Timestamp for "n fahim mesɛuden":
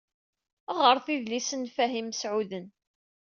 1.67-2.67